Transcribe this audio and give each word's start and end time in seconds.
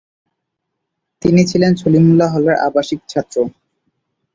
তিনি 1.21 1.41
ছিলেন 1.51 1.71
সলিমুল্লাহ 1.81 2.29
হলের 2.35 2.57
আবাসিক 2.67 2.99
ছাত্র। 3.09 3.35